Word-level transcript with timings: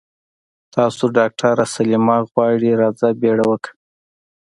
تاسو 0.75 1.03
ډاکټره 1.17 1.65
سليمه 1.75 2.17
غواړي 2.31 2.71
راځه 2.81 3.07
بيړه 3.21 3.45
وکړه. 3.51 3.73